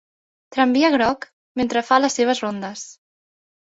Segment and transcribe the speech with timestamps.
[0.55, 1.29] Tramvia groc
[1.63, 2.91] mentre fa les seves rondes.